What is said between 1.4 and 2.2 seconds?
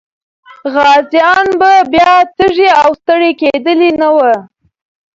به بیا